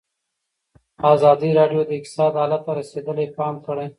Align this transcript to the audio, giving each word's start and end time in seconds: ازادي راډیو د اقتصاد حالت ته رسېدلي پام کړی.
ازادي 1.13 1.49
راډیو 1.59 1.81
د 1.85 1.91
اقتصاد 1.97 2.31
حالت 2.41 2.61
ته 2.65 2.71
رسېدلي 2.79 3.27
پام 3.37 3.55
کړی. 3.65 3.87